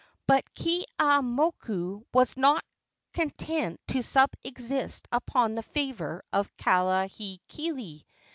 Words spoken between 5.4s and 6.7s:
the favor of